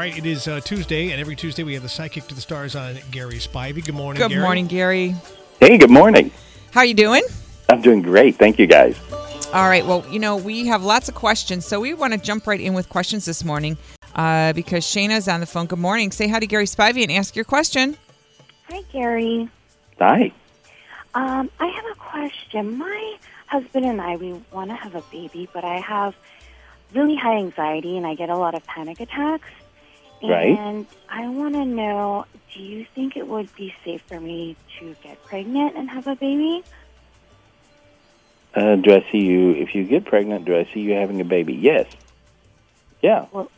[0.00, 2.74] Right, it is uh, Tuesday, and every Tuesday we have the Psychic to the Stars
[2.74, 3.84] on Gary Spivey.
[3.84, 4.42] Good morning, Good Gary.
[4.42, 5.14] morning, Gary.
[5.60, 6.30] Hey, good morning.
[6.70, 7.22] How you doing?
[7.68, 8.36] I'm doing great.
[8.36, 8.98] Thank you, guys.
[9.52, 9.84] All right.
[9.84, 12.72] Well, you know, we have lots of questions, so we want to jump right in
[12.72, 13.76] with questions this morning
[14.14, 15.66] uh, because Shayna's on the phone.
[15.66, 16.12] Good morning.
[16.12, 17.94] Say hi to Gary Spivey and ask your question.
[18.70, 19.50] Hi, Gary.
[19.98, 20.32] Hi.
[21.12, 22.78] Um, I have a question.
[22.78, 23.16] My
[23.48, 26.14] husband and I, we want to have a baby, but I have
[26.94, 29.48] really high anxiety and I get a lot of panic attacks.
[30.22, 30.58] Right.
[30.58, 34.96] And I want to know do you think it would be safe for me to
[35.02, 36.64] get pregnant and have a baby?
[38.54, 41.24] Uh, do I see you, if you get pregnant, do I see you having a
[41.24, 41.54] baby?
[41.54, 41.86] Yes.
[43.00, 43.26] Yeah.
[43.30, 43.50] Well,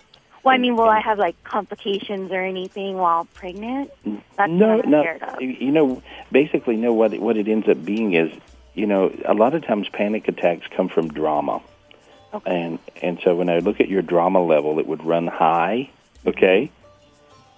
[0.45, 3.91] well I mean, will I have like complications or anything while pregnant?
[4.37, 5.03] That's no, what I'm no.
[5.03, 5.41] scared of.
[5.41, 6.93] You you know, basically, no.
[6.93, 8.31] What it, what it ends up being is,
[8.75, 11.63] you know, a lot of times panic attacks come from drama,
[12.35, 12.55] Okay.
[12.55, 15.91] and and so when I look at your drama level, it would run high.
[16.27, 16.71] Okay.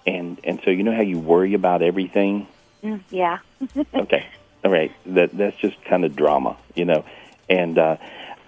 [0.07, 2.47] And and so you know how you worry about everything.
[2.83, 3.39] Mm, yeah.
[3.95, 4.27] okay.
[4.65, 4.93] All right.
[5.07, 7.05] That that's just kind of drama you know?
[7.49, 7.97] And uh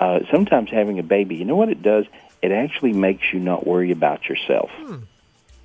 [0.00, 2.06] uh sometimes having a baby you know what it does?
[2.42, 4.70] It actually makes you not worry about yourself.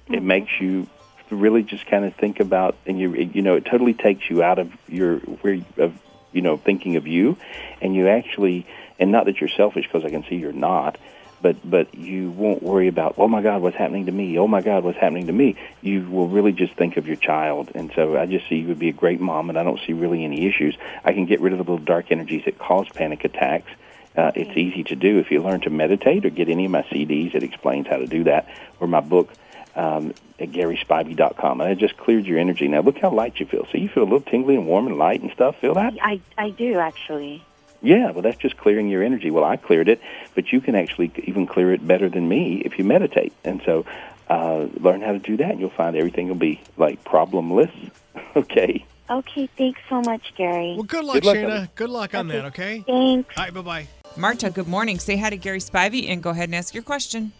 [0.07, 0.87] It makes you
[1.29, 4.59] really just kind of think about and you you know it totally takes you out
[4.59, 5.93] of your where of
[6.33, 7.37] you know thinking of you.
[7.81, 8.65] And you actually
[8.99, 10.97] and not that you're selfish because I can see you're not
[11.41, 14.37] but but you won't worry about oh my god what's happening to me?
[14.37, 15.55] Oh my god what's happening to me?
[15.81, 17.71] You will really just think of your child.
[17.73, 19.93] And so I just see you would be a great mom and I don't see
[19.93, 20.77] really any issues.
[21.03, 23.71] I can get rid of the little dark energies that cause panic attacks.
[24.15, 26.81] Uh, it's easy to do if you learn to meditate or get any of my
[26.83, 28.47] CDs it explains how to do that
[28.79, 29.29] or my book
[29.75, 32.67] um, at GarySpivey.com and it just cleared your energy.
[32.67, 33.65] Now look how light you feel.
[33.71, 35.57] So you feel a little tingly and warm and light and stuff.
[35.59, 35.93] Feel that?
[36.01, 37.43] I, I do, actually.
[37.81, 39.31] Yeah, well, that's just clearing your energy.
[39.31, 40.01] Well, I cleared it,
[40.35, 43.33] but you can actually even clear it better than me if you meditate.
[43.43, 43.85] And so,
[44.29, 47.71] uh, learn how to do that, and you'll find everything will be like problemless.
[48.35, 48.85] okay.
[49.09, 50.73] Okay, thanks so much, Gary.
[50.75, 51.47] Well, good luck, Good luck, Shayna.
[51.47, 51.69] buddy.
[51.75, 52.83] Good luck on that, okay?
[52.87, 53.37] Thanks.
[53.37, 53.87] All right, bye bye.
[54.15, 54.99] Marta, good morning.
[54.99, 57.33] Say hi to Gary Spivey and go ahead and ask your question.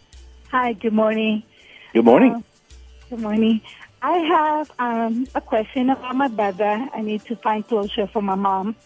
[0.50, 1.42] Hi, good morning.
[1.94, 2.44] Good morning.
[3.08, 3.62] Good morning.
[4.02, 6.88] I have um, a question about my brother.
[6.92, 8.76] I need to find closure for my mom,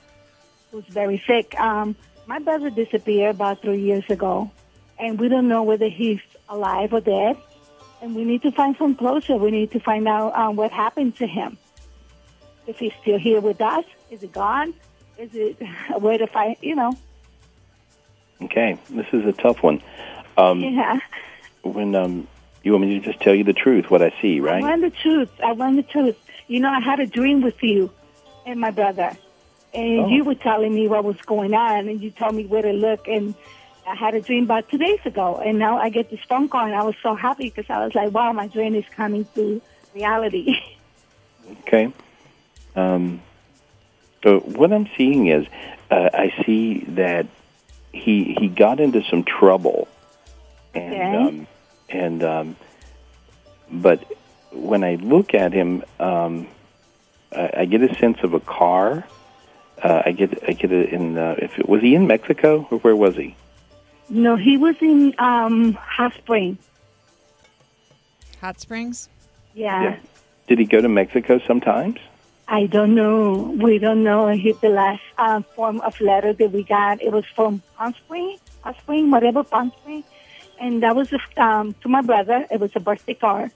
[0.71, 1.59] who's very sick.
[1.59, 1.97] Um,
[2.27, 4.51] my brother disappeared about three years ago,
[4.99, 7.37] and we don't know whether he's alive or dead.
[8.03, 9.37] And we need to find some closure.
[9.37, 11.57] We need to find out um, what happened to him.
[12.67, 14.75] If he's still here with us, is he gone?
[15.19, 15.57] Is it
[15.99, 16.57] where to find?
[16.61, 16.93] You know?
[18.43, 19.83] okay, this is a tough one.
[20.37, 20.99] Um, Yeah.
[21.63, 22.29] When um,
[22.63, 24.63] you want me to just tell you the truth, what I see, right?
[24.63, 25.31] I want the truth.
[25.43, 26.17] I want the truth.
[26.47, 27.91] You know, I had a dream with you
[28.45, 29.17] and my brother,
[29.77, 30.09] and Oh.
[30.09, 33.07] you were telling me what was going on, and you told me where to look.
[33.07, 33.35] And
[33.87, 36.65] I had a dream about two days ago, and now I get this phone call,
[36.65, 39.61] and I was so happy because I was like, "Wow, my dream is coming to
[39.95, 40.57] reality."
[41.61, 41.93] Okay.
[42.75, 43.23] Um,
[44.25, 45.47] so what I'm seeing is,
[45.93, 47.27] uh, I see that
[47.93, 49.87] he he got into some trouble,
[50.75, 51.17] and Okay.
[51.17, 51.47] um,
[51.89, 52.57] and um,
[53.71, 54.05] but
[54.51, 56.49] when I look at him, um,
[57.33, 59.05] I, I get a sense of a car.
[59.83, 61.19] Uh, I get I get it in.
[61.19, 63.37] Uh, if it, was he in Mexico or where was he?
[64.09, 66.59] no, he was in um, Hot Spring.
[68.41, 69.09] Hot Springs?
[69.55, 69.99] Yeah.
[70.47, 71.99] Did he go to Mexico sometimes?
[72.49, 73.55] I don't know.
[73.61, 74.29] We don't know.
[74.29, 78.39] He, the last um, form of letter that we got, it was from Palm Spring,
[78.63, 80.05] Palm Spring, whatever, Palm Spring.
[80.61, 82.47] And that was um, to my brother.
[82.51, 83.51] It was a birthday card.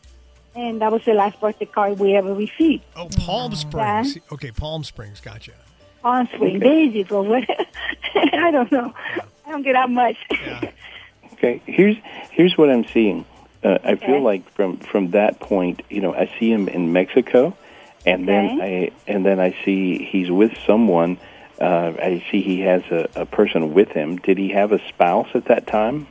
[0.56, 2.82] And that was the last birthday card we ever received.
[2.96, 4.18] Oh, Palm Springs.
[4.32, 5.20] Okay, Palm Springs.
[5.20, 5.52] Gotcha.
[6.02, 6.58] Palm Spring.
[6.60, 7.34] There you go.
[7.34, 8.92] I don't know.
[9.46, 10.16] I don't get out much.
[10.30, 10.70] Yeah.
[11.34, 11.96] Okay, here's
[12.30, 13.24] here's what I'm seeing.
[13.64, 14.06] Uh, I Okay.
[14.06, 17.56] feel like from from that point, you know, I see him in Mexico,
[18.04, 21.16] and then I and then I see he's with someone.
[21.58, 24.16] Uh, I see he has a, a person with him.
[24.18, 26.08] Did he have a spouse at that time?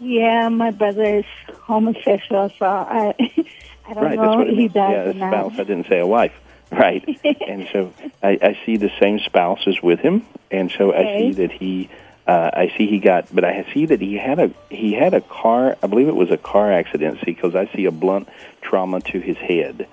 [0.00, 1.24] Yeah, my brother is
[1.62, 3.14] homosexual, so I,
[3.86, 5.52] I don't right, know that's what if he does yeah, a spouse.
[5.54, 6.32] I didn't say a wife.
[6.70, 7.04] Right.
[7.48, 11.32] and so I, I see the same spouse is with him, and so I see
[11.34, 11.88] that he.
[12.26, 15.20] Uh, I see he got, but I see that he had a he had a
[15.20, 15.76] car.
[15.82, 17.18] I believe it was a car accident.
[17.20, 18.28] See, because I see a blunt
[18.62, 19.88] trauma to his head,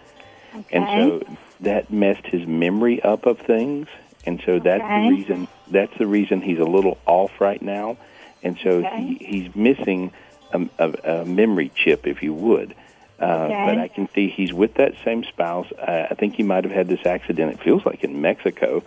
[0.71, 1.23] and so
[1.61, 3.87] that messed his memory up of things,
[4.25, 5.01] and so that's Okay.
[5.03, 5.47] the reason.
[5.69, 7.97] That's the reason he's a little off right now,
[8.43, 9.17] and so Okay.
[9.19, 10.11] he, he's missing
[10.51, 12.75] a, a, a memory chip, if you would.
[13.19, 13.65] Uh, Okay.
[13.65, 15.67] But I can see he's with that same spouse.
[15.71, 17.51] Uh, I think he might have had this accident.
[17.53, 18.83] It feels like in Mexico,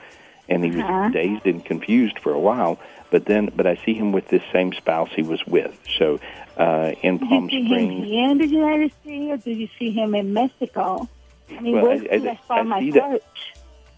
[0.48, 1.08] and he was Uh-huh.
[1.10, 2.78] dazed and confused for a while.
[3.10, 5.76] But then, but I see him with this same spouse he was with.
[5.98, 6.20] So
[6.56, 9.90] uh, in Did Palm him Springs, here in the United States, or did you see
[9.90, 11.08] him in Mexico?
[11.50, 13.22] I mean, Well, where's I- I- spot I my see search?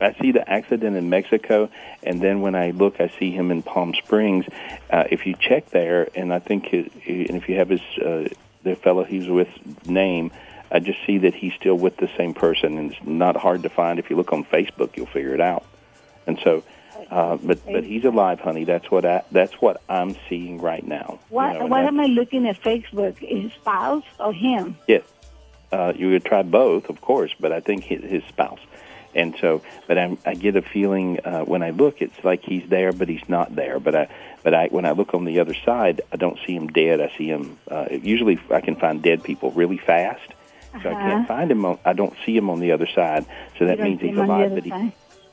[0.00, 1.68] I see the accident in Mexico,
[2.02, 4.46] and then when I look, I see him in Palm Springs.
[4.90, 8.28] Uh, if you check there, and I think, his, and if you have his uh,
[8.62, 9.48] the fellow he's with
[9.86, 10.30] name,
[10.70, 13.68] I just see that he's still with the same person, and it's not hard to
[13.68, 13.98] find.
[13.98, 15.64] If you look on Facebook, you'll figure it out.
[16.26, 16.62] And so,
[17.10, 18.64] uh, but but he's alive, honey.
[18.64, 21.18] That's what I that's what I'm seeing right now.
[21.30, 23.18] You What know, What am I looking at Facebook?
[23.18, 24.76] His spouse or him?
[24.86, 25.04] Yes.
[25.70, 28.60] Uh, you would try both, of course, but I think his, his spouse.
[29.14, 32.68] And so, but I, I get a feeling uh, when I look, it's like he's
[32.68, 33.78] there, but he's not there.
[33.78, 34.08] But I,
[34.42, 37.00] but I, when I look on the other side, I don't see him dead.
[37.00, 37.58] I see him.
[37.70, 40.26] Uh, usually, I can find dead people really fast,
[40.82, 41.64] so I can't find him.
[41.64, 43.26] On, I don't see him on the other side.
[43.58, 43.72] So that Uh-huh.
[43.72, 44.92] You don't means he's him on the alive, but he,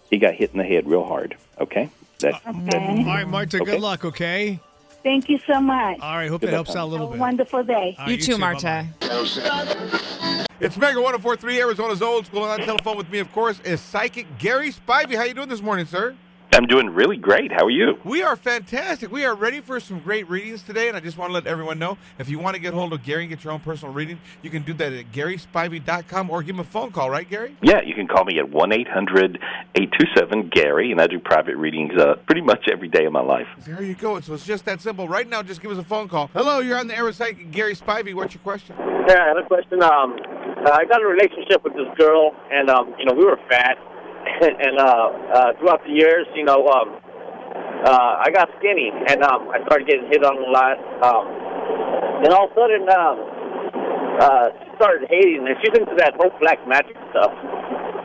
[0.09, 1.35] he got hit in the head real hard.
[1.59, 1.89] Okay.
[2.19, 2.97] That, Okay.
[2.99, 3.71] All right, Marta, Okay.
[3.71, 4.59] good luck, okay?
[5.03, 5.97] Thank you so much.
[6.01, 7.19] All right, hope Good that luck, helps out a little Have little a bit.
[7.21, 7.95] wonderful day.
[7.97, 8.85] All right, you too, Bye-bye.
[8.99, 10.38] Marta.
[10.61, 12.43] It's Mega 1043, Arizona's old school.
[12.43, 15.15] On the telephone with me, of course, is psychic Gary Spivey.
[15.15, 16.17] How you doing this morning, sir?
[16.59, 17.53] I'm doing really great.
[17.53, 17.97] How are you?
[18.03, 19.09] We are fantastic.
[19.09, 21.79] We are ready for some great readings today, and I just want to let everyone
[21.79, 24.19] know if you want to get hold of Gary and get your own personal reading,
[24.41, 27.55] you can do that at GarySpivey.com or give him a phone call, right, Gary?
[27.61, 29.39] Yeah, you can call me at one eight hundred
[29.75, 33.13] eight two seven Gary, and I do private readings uh, pretty much every day of
[33.13, 33.47] my life.
[33.59, 34.19] There you go.
[34.19, 35.07] So it's just that simple.
[35.07, 36.29] Right now, just give us a phone call.
[36.33, 38.13] Hello, you're on the air with psychic Gary Spivey.
[38.13, 38.75] What's your question?
[39.07, 39.81] Yeah, I had a question.
[39.81, 40.17] Um,
[40.59, 43.77] uh, I got a relationship with this girl, and um, you know, we were fat,
[44.41, 46.99] and uh, uh, throughout the years, you know, um,
[47.85, 50.75] uh, I got skinny, and um, I started getting hit on a lot.
[51.03, 51.25] Um,
[52.23, 53.15] and all of a sudden, um,
[54.19, 57.31] uh, she started hating, and she's into that whole black magic stuff.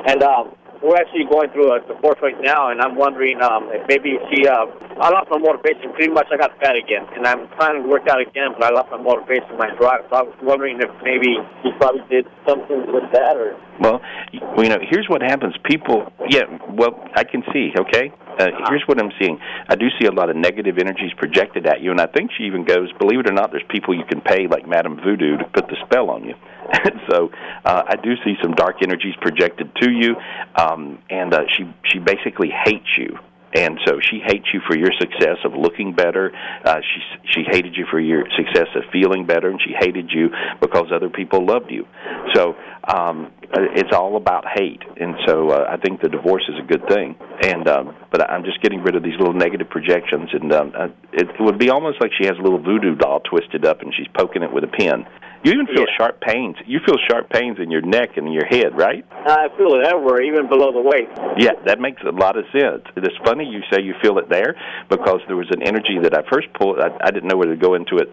[0.06, 3.80] And um, we're actually going through a divorce right now, and I'm wondering um, if
[3.88, 4.46] maybe she.
[4.46, 4.68] Uh,
[5.00, 5.90] I lost my motivation.
[5.96, 8.70] Pretty much, I got fat again, and I'm trying to work out again, but I
[8.70, 10.04] lost my motivation, my drive.
[10.12, 14.68] So I was wondering if maybe she probably did something with that, or Well, you
[14.68, 15.56] know, here's what happens.
[15.64, 18.12] People, yeah, well, I can see, okay?
[18.38, 19.40] Uh, here's what I'm seeing.
[19.68, 22.44] I do see a lot of negative energies projected at you, and I think she
[22.44, 25.44] even goes, believe it or not, there's people you can pay, like Madame Voodoo, to
[25.54, 26.34] put the spell on you.
[27.10, 27.30] So
[27.64, 30.16] uh, I do see some dark energies projected to you,
[30.56, 33.18] um, and uh, she, she basically hates you.
[33.54, 36.32] and so she hates you for your success of looking better.
[36.64, 37.00] Uh, she
[37.32, 40.28] she hated you for your success of feeling better, and she hated you
[40.60, 41.86] because other people loved you.
[42.34, 42.56] So
[42.92, 43.32] um,
[43.76, 47.16] it's all about hate, and so uh, I think the divorce is a good thing.
[47.42, 50.88] And um, but I'm just getting rid of these little negative projections, and um, uh,
[51.12, 53.92] it, it would be almost like she has a little voodoo doll twisted up, and
[53.96, 55.06] she's poking it with a pin.
[55.44, 55.96] You even feel Yeah.
[55.98, 56.56] sharp pains.
[56.64, 59.04] You feel sharp pains in your neck and your head, right?
[59.12, 61.12] I feel it everywhere, even below the waist.
[61.36, 62.80] Yeah, that makes a lot of sense.
[62.96, 64.56] It's funny you say you feel it there
[64.88, 66.80] because there was an energy that I first pulled.
[66.80, 68.08] I, I didn't know where to go into it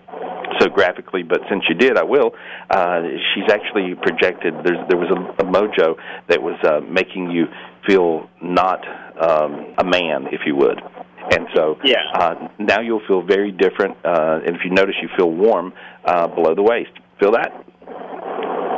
[0.59, 2.35] so graphically, but since you did, I will.
[2.69, 3.01] Uh,
[3.33, 4.53] she's actually projected.
[4.63, 5.95] There's, there was a, a mojo
[6.27, 7.45] that was uh, making you
[7.87, 8.79] feel not
[9.21, 10.79] um, a man, if you would.
[11.31, 11.97] And so Yeah.
[12.15, 13.95] uh, now you'll feel very different.
[14.03, 15.73] Uh, and if you notice, you feel warm
[16.05, 16.91] uh, below the waist.
[17.19, 17.51] Feel that?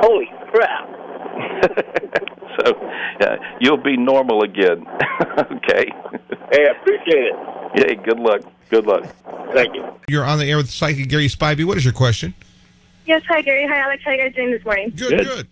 [0.03, 0.89] Holy crap!
[2.59, 2.73] so
[3.21, 4.85] uh, you'll be normal again.
[5.39, 5.85] okay.
[6.51, 7.35] Hey, I appreciate it.
[7.75, 8.41] Hey, good luck.
[8.69, 9.03] Good luck.
[9.53, 9.85] Thank you.
[10.07, 11.65] You're on the air with Psychic Gary Spivey.
[11.65, 12.33] What is your question?
[13.05, 13.65] Yes, hi Gary.
[13.67, 14.03] Hi Alex.
[14.03, 14.91] How are you guys doing this morning?
[14.95, 15.25] Good, Good.
[15.27, 15.47] good.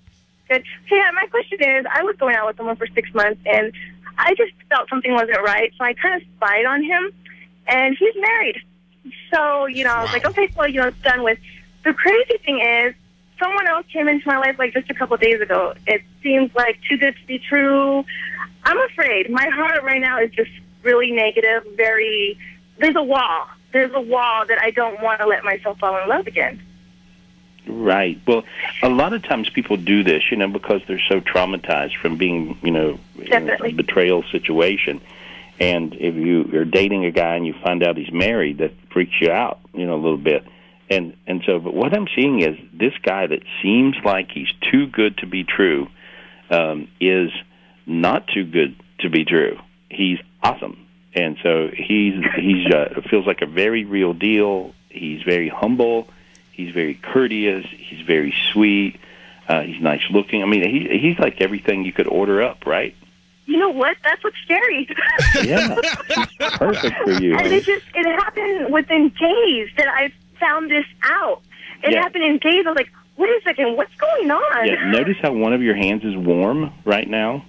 [0.51, 0.65] Good.
[0.83, 3.71] Hey, my question is, I was going out with someone for six months, and
[4.17, 7.09] I just felt something wasn't right, so I kind of spied on him,
[7.67, 8.61] and he's married.
[9.33, 11.39] So you know, I was like, okay, so you know, it's done with.
[11.85, 12.93] The crazy thing is,
[13.41, 15.73] someone else came into my life like just a couple of days ago.
[15.87, 18.03] It seems like too good to be true.
[18.65, 19.31] I'm afraid.
[19.31, 20.51] My heart right now is just
[20.83, 21.63] really negative.
[21.77, 22.37] Very.
[22.77, 23.47] There's a wall.
[23.71, 26.61] There's a wall that I don't want to let myself fall in love again.
[27.67, 28.19] Right.
[28.27, 28.43] Well,
[28.81, 32.57] a lot of times people do this, you know, because they're so traumatized from being,
[32.63, 35.01] you know, in a betrayal situation.
[35.59, 39.13] And if you are dating a guy and you find out he's married, that freaks
[39.21, 40.43] you out, you know, a little bit.
[40.89, 44.87] And and so, but what I'm seeing is this guy that seems like he's too
[44.87, 45.87] good to be true
[46.49, 47.31] um, is
[47.85, 49.57] not too good to be true.
[49.89, 54.73] He's awesome, and so he's he's uh, feels like a very real deal.
[54.89, 56.09] He's very humble.
[56.51, 57.65] He's very courteous.
[57.69, 58.99] He's very sweet.
[59.47, 60.43] Uh, he's nice looking.
[60.43, 62.95] I mean, he, he's like everything you could order up, right?
[63.45, 63.97] You know what?
[64.03, 64.87] That's what's scary.
[65.43, 65.75] Yeah,
[66.57, 67.35] perfect for you.
[67.35, 71.41] and it just it happened within days that I found this out.
[71.83, 72.01] It Yeah.
[72.01, 72.65] happened in days.
[72.65, 74.65] I was like, wait a second, what's going on?
[74.67, 77.43] Yeah, notice how one of your hands is warm right now.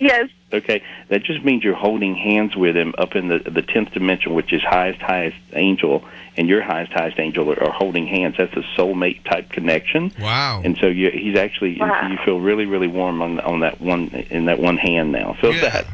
[0.00, 0.28] Yes.
[0.52, 4.34] Okay, that just means you're holding hands with him up in the the tenth dimension,
[4.34, 6.02] which is highest highest angel,
[6.36, 8.34] and your highest highest angel are, are holding hands.
[8.38, 10.10] That's a soulmate type connection.
[10.18, 10.62] Wow.
[10.64, 12.08] And so you, he's actually Wow.
[12.10, 15.36] you feel really really warm on on that one in that one hand now.
[15.40, 15.68] Feel Yeah.
[15.70, 15.86] that?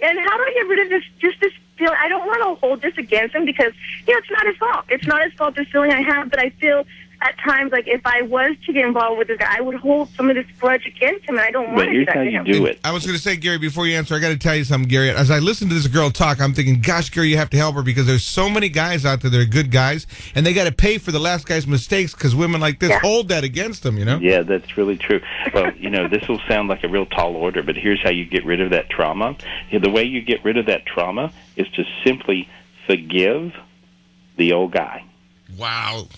[0.00, 1.02] And how do I get rid of this?
[1.18, 1.96] Just this feeling.
[2.00, 3.72] I don't want to hold this against him because
[4.06, 4.84] you know it's not his fault.
[4.88, 5.54] It's not his fault.
[5.56, 6.86] This feeling I have, but I feel
[7.20, 10.10] at times like if I was to get involved with this guy, I would hold
[10.10, 12.16] some of this grudge against him, and I don't want But to do here's that
[12.16, 12.78] how you do it.
[12.84, 14.88] I was going to say, Gary, before you answer, I got to tell you something,
[14.88, 15.10] Gary.
[15.10, 17.74] As I listen to this girl talk, I'm thinking, gosh, Gary, you have to help
[17.76, 20.64] her because there's so many guys out there that are good guys, and they got
[20.64, 23.00] to pay for the last guy's mistakes because women like this Yeah.
[23.00, 24.18] hold that against them, you know?
[24.18, 25.20] Yeah, that's really true.
[25.54, 28.24] Well, you know, this will sound like a real tall order, but here's how you
[28.24, 29.36] get rid of that trauma.
[29.70, 32.48] Yeah, The way you get rid of that trauma is to simply
[32.86, 33.52] forgive
[34.36, 35.04] the old guy.
[35.56, 36.08] Wow.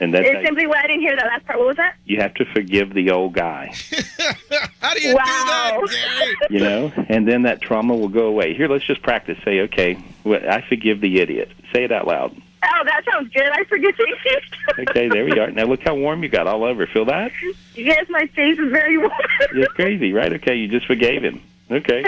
[0.00, 1.58] And that's It's simply what I didn't hear that last part.
[1.58, 1.96] What was that?
[2.04, 3.74] you have to forgive the old guy,
[4.80, 5.80] How do you Wow.
[5.80, 8.54] do that, you know, and then that trauma will go away.
[8.54, 9.36] Here, let's just practice.
[9.44, 11.50] Say, okay, well, I forgive the idiot.
[11.74, 12.40] Say it out loud.
[12.64, 13.46] Oh, that sounds good.
[13.52, 14.88] I forget to eat.
[14.88, 15.50] Okay, there we are.
[15.50, 16.86] Now look how warm you got all over.
[16.86, 17.30] Feel that?
[17.74, 19.12] yes, my face is very warm.
[19.52, 20.32] It's crazy, right?
[20.34, 21.40] Okay, you just forgave him.
[21.70, 22.04] Okay.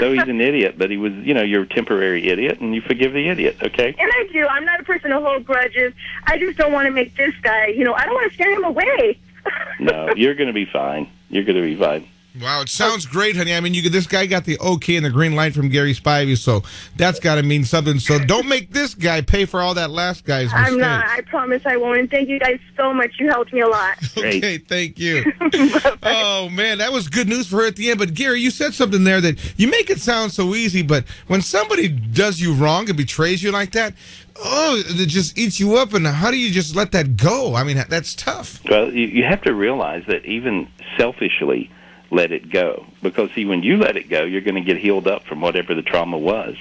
[0.00, 2.80] So he's an idiot, but he was, you know, you're a temporary idiot, and you
[2.80, 3.56] forgive the idiot.
[3.62, 3.94] Okay.
[3.98, 4.46] And I do.
[4.46, 5.92] I'm not a person to hold grudges.
[6.26, 8.52] I just don't want to make this guy, you know, I don't want to scare
[8.52, 9.18] him away.
[9.78, 11.08] No, you're going to be fine.
[11.28, 12.06] You're going to be fine.
[12.38, 13.54] Wow, it sounds great, honey.
[13.54, 16.38] I mean, you this guy got the okay and the green light from Gary Spivey,
[16.38, 16.62] so
[16.96, 17.98] that's got to mean something.
[17.98, 20.70] So don't make this guy pay for all that last guy's mistakes.
[20.70, 21.06] I'm not.
[21.06, 21.98] I promise I won't.
[21.98, 23.18] And thank you guys so much.
[23.18, 23.98] You helped me a lot.
[24.14, 24.36] Great.
[24.44, 25.24] Okay, thank you.
[26.04, 27.98] oh man, that was good news for her at the end.
[27.98, 31.42] But Gary, you said something there that you make it sound so easy, but when
[31.42, 33.94] somebody does you wrong and betrays you like that,
[34.36, 35.94] oh, it just eats you up.
[35.94, 37.56] And how do you just let that go?
[37.56, 38.60] I mean, that's tough.
[38.70, 41.70] Well, you, you have to realize that even selfishly,
[42.10, 42.86] let it go.
[43.02, 45.74] Because see, when you let it go, you're going to get healed up from whatever
[45.74, 46.56] the trauma was.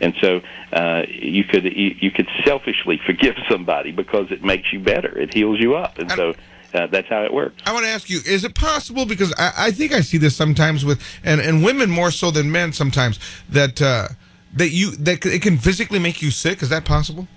[0.00, 0.40] And so
[0.72, 5.16] uh, you could you, you could selfishly forgive somebody because it makes you better.
[5.16, 6.34] It heals you up, and so
[6.74, 7.62] uh, that's how it works.
[7.66, 9.06] I want to ask you: Is it possible?
[9.06, 12.50] Because I, I think I see this sometimes with, and, and women more so than
[12.50, 14.08] men sometimes that uh,
[14.54, 16.62] that you that it can physically make you sick.
[16.62, 17.28] Is that possible?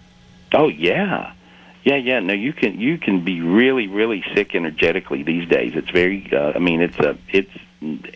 [0.53, 1.33] Oh yeah,
[1.85, 2.19] yeah, yeah.
[2.19, 5.73] No, you can you can be really really sick energetically these days.
[5.75, 6.27] It's very.
[6.33, 7.51] Uh, I mean, it's a it's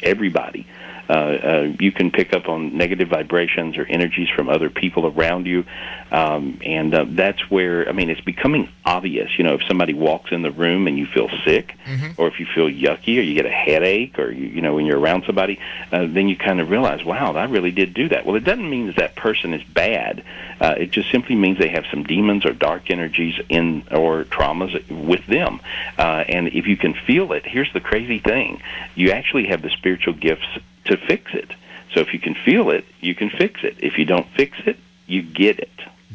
[0.01, 0.67] everybody.
[1.09, 5.47] Uh, uh, you can pick up on negative vibrations or energies from other people around
[5.47, 5.65] you,
[6.11, 9.31] um, and uh, that's where I mean it's becoming obvious.
[9.39, 11.75] You know, if somebody walks in the room and you feel sick,
[12.17, 14.85] or if you feel yucky, or you get a headache, or you, you know when
[14.85, 15.59] you're around somebody,
[15.91, 18.25] uh, then you kind of realize, wow, I really did do that.
[18.27, 20.23] Well, it doesn't mean that that person is bad.
[20.61, 24.87] Uh, it just simply means they have some demons or dark energies in or traumas
[24.89, 25.59] with them.
[25.97, 28.61] Uh, and if you can feel it, here's the crazy thing:
[28.93, 30.45] you actually have the spiritual gifts
[30.85, 31.51] to fix it.
[31.93, 33.75] So if you can feel it, you can fix it.
[33.79, 35.69] If you don't fix it, you get it.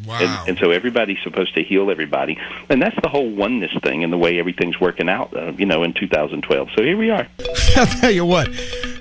[0.07, 0.19] Wow.
[0.21, 4.13] And, and so everybody's supposed to heal everybody, and that's the whole oneness thing and
[4.13, 5.35] the way everything's working out.
[5.35, 6.69] Uh, you know, in 2012.
[6.75, 7.27] So here we are.
[7.77, 8.53] I'll tell you what,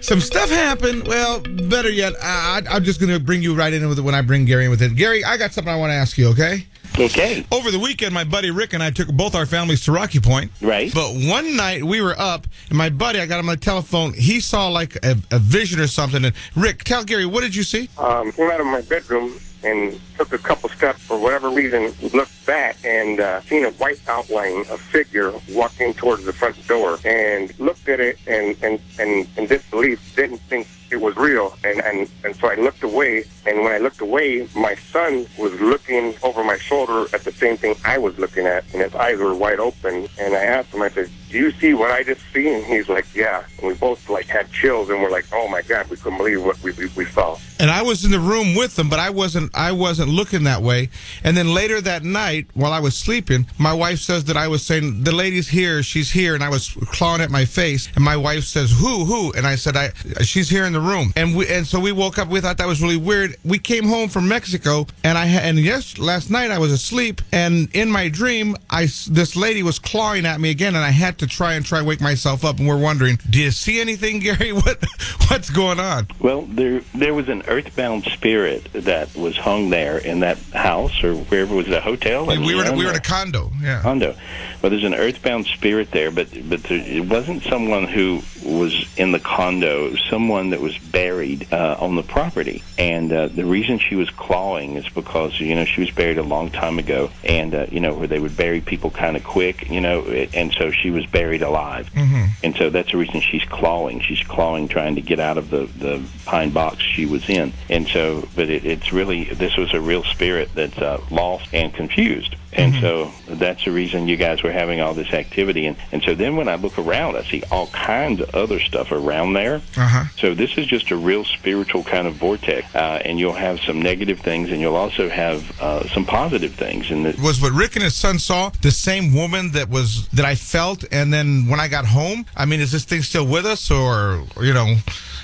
[0.02, 1.08] some stuff happened.
[1.08, 4.04] Well, better yet, I, I, I'm just going to bring you right in with it
[4.04, 4.96] when I bring Gary in with it.
[4.96, 6.30] Gary, I got something I want to ask you.
[6.30, 6.68] Okay.
[7.00, 7.46] Okay.
[7.52, 10.52] Over the weekend, my buddy Rick and I took both our families to Rocky Point.
[10.62, 10.94] Right.
[10.94, 14.14] But one night we were up, and my buddy, I got him on the telephone.
[14.14, 16.24] He saw like a, a vision or something.
[16.24, 17.90] And Rick, tell Gary, what did you see?
[17.98, 22.46] um, came out of my bedroom and took a couple steps for whatever reason, looked
[22.46, 27.58] back and uh, seen a white outline, a figure walking towards the front door, and
[27.60, 30.73] looked at it and and and in disbelief, didn't think it
[31.04, 34.76] was real, and and and so I looked away, and when I looked away, my
[34.76, 38.82] son was looking over my shoulder at the same thing I was looking at, and
[38.82, 41.92] his eyes were wide open, and I asked him, I said, "Do you see what
[41.92, 45.12] I just seen?" And he's like, "Yeah," and we both like had chills, and we're
[45.12, 48.04] like, "Oh my God, we couldn't believe what we we, we saw." And I was
[48.04, 50.90] in the room with them, but I wasn't I wasn't looking that way.
[51.24, 54.66] And then later that night, while I was sleeping, my wife says that I was
[54.66, 58.18] saying the lady's here, she's here, and I was clawing at my face, and my
[58.18, 59.94] wife says who who, and I said I
[60.24, 62.28] she's here in the room, and we and so we woke up.
[62.28, 63.38] We thought that was really weird.
[63.46, 67.74] We came home from Mexico, and I and yes, last night I was asleep, and
[67.74, 71.28] in my dream, I this lady was clawing at me again, and I had to
[71.28, 74.52] try and try wake myself up, and we're wondering, do you see anything, Gary?
[74.64, 74.84] What
[75.30, 76.08] what's going on?
[76.20, 81.16] Well, there there was an earthbound spirit that was hung there in that house or
[81.16, 82.26] wherever was the hotel.
[82.26, 83.82] We, we were in we were in a uh, condo, yeah.
[83.82, 84.16] Condo.
[84.64, 89.12] Well, there's an earthbound spirit there, but but there, it wasn't someone who was in
[89.12, 89.88] the condo.
[89.88, 93.98] It was someone that was buried uh, on the property, and uh, the reason she
[93.98, 97.66] was clawing is because you know she was buried a long time ago, and uh,
[97.72, 100.92] you know where they would bury people kind of quick, you know, and so she
[100.92, 102.28] was buried alive, mm-hmm.
[102.42, 104.00] and so that's the reason she's clawing.
[104.00, 107.86] She's clawing, trying to get out of the the pine box she was in, and
[107.86, 112.38] so but it, it's really this was a real spirit that's uh, lost and confused.
[112.56, 112.82] And Mhm.
[112.82, 115.66] so that's the reason you guys were having all this activity.
[115.66, 118.92] And, and so then when I look around, I see all kinds of other stuff
[118.92, 119.62] around there.
[119.78, 120.06] Uh-huh.
[120.18, 122.68] So this is just a real spiritual kind of vortex.
[122.76, 126.92] Uh, and you'll have some negative things, and you'll also have uh, some positive things.
[126.92, 130.26] And the, was what Rick and his son saw the same woman that was that
[130.26, 133.46] I felt, and then when I got home, I mean, is this thing still with
[133.46, 134.76] us, or, you know?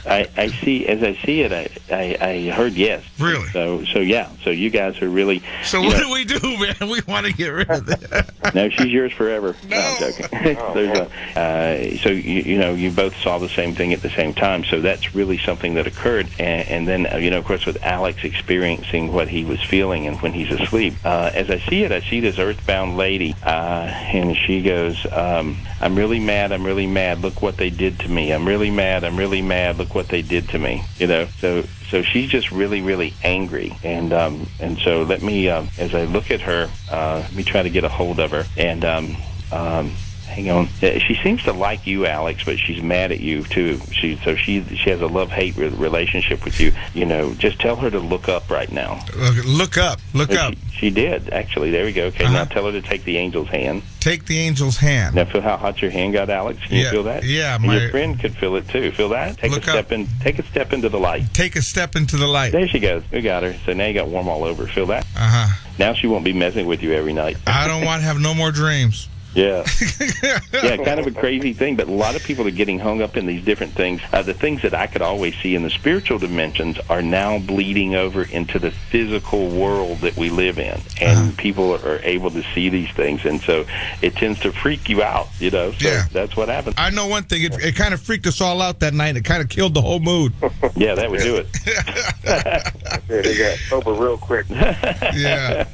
[0.06, 3.03] I, I see, as I see it, I, I, I heard yes.
[3.20, 3.48] Really?
[3.50, 4.29] So, so yeah.
[4.44, 5.41] So you guys are really.
[5.63, 6.89] So what know- do we do, man?
[6.89, 8.32] We want to get rid of that.
[8.56, 9.56] no, she's yours forever.
[9.68, 10.27] No, I'm joking.
[10.74, 14.10] There's a, uh, so you, you know, you both saw the same thing at the
[14.10, 14.63] same time.
[14.63, 16.27] So that's really something that occurred.
[16.39, 20.08] And, and then, uh, you know, of course, with Alex experiencing what he was feeling
[20.08, 23.89] and when he's asleep, uh, as I see it, I see this earthbound lady, uh,
[23.89, 26.51] and she goes, um, "I'm really mad.
[26.51, 27.20] I'm really mad.
[27.22, 28.32] Look what they did to me.
[28.32, 29.03] I'm really mad.
[29.03, 29.77] I'm really mad.
[29.77, 33.75] Look what they did to me." You know, so so she's just really really angry
[33.84, 37.43] and um and so let me um as i look at her uh let me
[37.43, 39.17] try to get a hold of her and um
[39.51, 39.91] um
[40.29, 44.15] hang on she seems to like you alex but she's mad at you too she
[44.24, 47.75] so she she has a love hate re- relationship with you you know just tell
[47.75, 50.53] her to look up right now Look- Look up, look Uh, up.
[50.71, 53.50] she, she did actually there we go okay now tell her to take the angel's
[53.50, 55.15] hand Take the angel's hand.
[55.15, 57.65] now feel how hot your hand got alex can Yeah, you feel that yeah, And
[57.65, 60.39] my- your friend could feel it too feel that take Look a step in take
[60.39, 62.51] a step into the light Take a step into the light.
[62.53, 63.03] there she goes.
[63.12, 63.55] We got her.
[63.65, 64.68] So now you got warm all over.
[64.68, 65.03] Feel that?
[65.15, 65.55] Uh huh.
[65.77, 67.37] Now she won't be messing with you every night.
[67.48, 69.07] I don't want to have no more dreams.
[69.35, 69.63] Yeah.
[70.53, 73.15] yeah, kind of a crazy thing, but a lot of people are getting hung up
[73.15, 74.01] in these different things.
[74.11, 77.94] Uh, the things that I could always see in the spiritual dimensions are now bleeding
[77.96, 80.81] over into the physical world that we live in.
[81.00, 83.24] And people are able to see these things.
[83.25, 83.65] And so
[84.01, 85.74] it tends to freak you out, you know?
[85.74, 86.05] So Yeah.
[86.11, 86.75] that's what happens.
[86.79, 87.44] I know one thing.
[87.44, 89.15] It, it kind of freaked us all out that night.
[89.15, 90.33] It kind of killed the whole mood.
[90.75, 91.48] Yeah, that would do it.
[93.09, 94.46] Yeah, they got sober real quick.
[94.50, 95.65] yeah.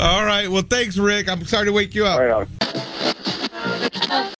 [0.00, 0.48] All right.
[0.50, 1.28] Well, thanks, Rick.
[1.28, 2.18] I'm sorry to wake you up.
[2.18, 2.48] Right on.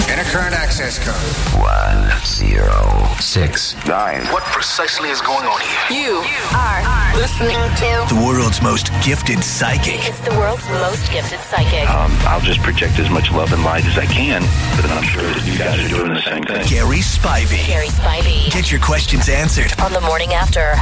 [0.09, 1.61] Enter current access code.
[1.63, 4.21] One zero six Nine.
[4.27, 6.03] What precisely is going on here?
[6.05, 6.23] You
[6.57, 10.07] are listening to The world's most gifted psychic.
[10.09, 11.89] It's the world's most gifted psychic.
[11.89, 14.43] Um, I'll just project as much love and light as I can,
[14.81, 16.67] but I'm sure that you guys are doing the same thing.
[16.67, 17.67] Gary Spivey.
[17.67, 19.73] Gary Spivey Get your questions answered.
[19.81, 20.75] on the morning after.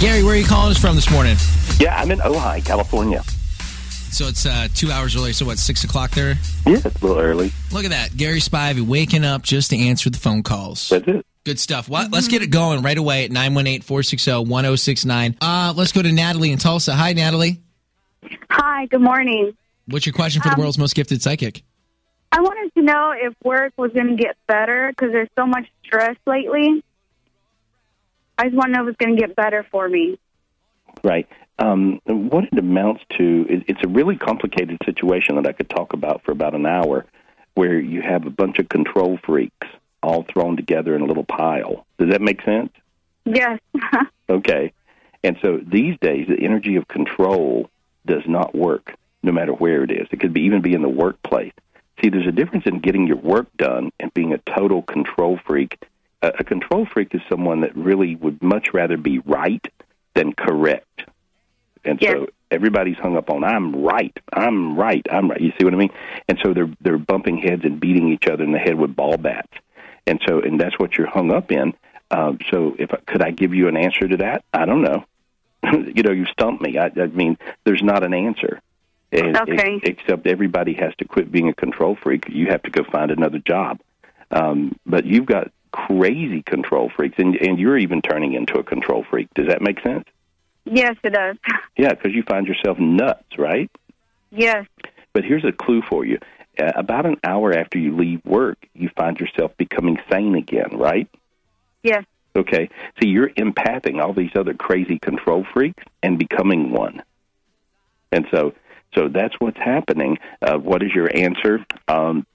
[0.00, 1.36] Gary, where are you calling us from this morning?
[1.78, 3.22] Yeah, I'm in Ojai, California.
[4.10, 5.32] So it's uh, two hours early.
[5.32, 6.34] So what, six o'clock there?
[6.66, 7.52] Yeah, it's a little early.
[7.72, 8.16] Look at that.
[8.16, 10.88] Gary Spivey waking up just to answer the phone calls.
[10.88, 11.26] That's it.
[11.44, 11.88] Good stuff.
[11.88, 12.10] What?
[12.12, 15.36] Let's get it going right away at 918 460 1069.
[15.40, 16.94] Uh, Let's go to Natalie in Tulsa.
[16.94, 17.62] Hi, Natalie.
[18.50, 19.56] Hi, good morning.
[19.86, 21.62] What's your question for the Um, world's most gifted psychic?
[22.32, 25.66] I wanted to know if work was going to get better because there's so much
[25.86, 26.82] stress lately.
[28.36, 30.18] I just want to know if it's going to get better for me.
[31.02, 31.26] Right.
[31.58, 35.92] Um, what it amounts to, it, it's a really complicated situation that I could talk
[35.92, 37.04] about for about an hour,
[37.54, 39.66] where you have a bunch of control freaks
[40.02, 41.84] all thrown together in a little pile.
[41.98, 42.70] Does that make sense?
[43.24, 43.60] Yes.
[44.30, 44.74] Okay.
[45.24, 47.70] And so these days, the energy of control
[48.04, 50.06] does not work, no matter where it is.
[50.10, 51.52] It could be even be in the workplace.
[52.00, 55.78] See, there's a difference in getting your work done and being a total control freak.
[56.22, 59.66] A, a control freak is someone that really would much rather be right
[60.14, 61.07] than correct.
[61.88, 65.40] And so everybody's hung up on I'm right, I'm right, I'm right.
[65.40, 65.92] You see what I mean?
[66.28, 69.16] And so they're they're bumping heads and beating each other in the head with ball
[69.16, 69.52] bats.
[70.06, 71.74] And so and that's what you're hung up in.
[72.10, 74.44] Um, so if could I give you an answer to that?
[74.52, 75.04] I don't know.
[75.72, 76.78] you know, you stumped me.
[76.78, 78.60] I, I mean, there's not an answer.
[79.10, 79.80] And- Okay.
[79.82, 82.26] except everybody has to quit being a control freak.
[82.28, 83.80] You have to go find another job.
[84.30, 89.04] Um, but you've got crazy control freaks, and and you're even turning into a control
[89.08, 89.28] freak.
[89.34, 90.04] Does that make sense?
[90.70, 91.36] Yes, it does.
[91.76, 93.70] Yeah, because you find yourself nuts, right?
[94.30, 94.66] Yes.
[95.12, 96.18] But here's a clue for you.
[96.60, 101.08] Uh, about an hour after you leave work, you find yourself becoming sane again, right?
[101.82, 102.04] Yes.
[102.34, 102.68] Okay.
[103.00, 107.02] See, you're empathing all these other crazy control freaks and becoming one.
[108.12, 108.54] And so,
[108.94, 110.18] so that's what's happening.
[110.42, 111.64] Uh, what is your answer?
[111.86, 112.26] Um,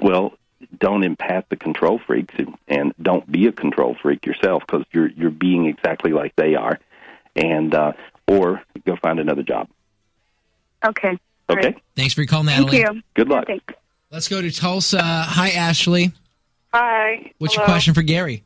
[0.00, 0.34] well,
[0.78, 5.08] don't empath the control freaks and, and don't be a control freak yourself because you're
[5.08, 6.78] you're being exactly like they are,
[7.36, 7.92] and uh,
[8.26, 9.68] or go find another job.
[10.84, 11.18] Okay.
[11.48, 11.74] Okay.
[11.96, 13.02] Thanks for your call, Thank you.
[13.14, 13.46] Good luck.
[13.46, 13.64] Thanks.
[14.10, 15.02] Let's go to Tulsa.
[15.02, 16.12] Hi, Ashley.
[16.72, 17.32] Hi.
[17.38, 18.44] What's your question for Gary?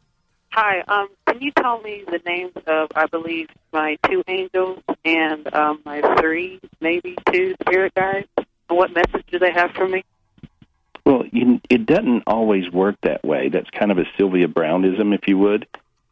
[0.53, 0.81] Hi.
[0.89, 5.81] Um, can you tell me the names of, I believe, my two angels and um,
[5.85, 8.29] my three, maybe two spirit guides?
[8.37, 10.05] And what message do they have for me?
[11.05, 13.51] Well, you, it doesn't always work that way.
[13.51, 15.67] That's kind of a Sylvia Brownism, if you would,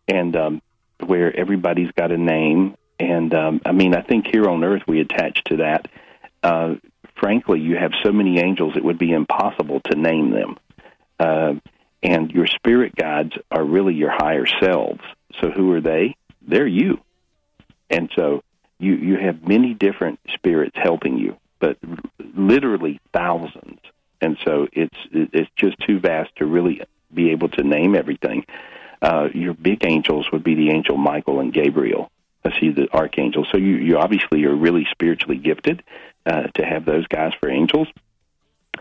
[0.06, 0.62] and um,
[1.04, 2.76] where everybody's got a name.
[2.98, 5.88] And um, I mean, I think here on Earth we attach to that.
[6.42, 6.74] Uh,
[7.16, 10.56] frankly, you have so many angels; it would be impossible to name them.
[11.18, 11.54] Uh,
[12.02, 15.00] and your spirit guides are really your higher selves.
[15.40, 16.16] So, who are they?
[16.42, 16.98] They're you.
[17.90, 18.42] And so,
[18.78, 21.78] you you have many different spirits helping you, but
[22.34, 23.80] literally thousands
[24.22, 26.80] and so it's it's just too vast to really
[27.12, 28.46] be able to name everything.
[29.02, 32.10] Uh, your big angels would be the angel Michael and Gabriel.
[32.44, 33.44] I see the archangel.
[33.50, 35.82] So you you obviously are really spiritually gifted
[36.24, 37.88] uh, to have those guys for angels,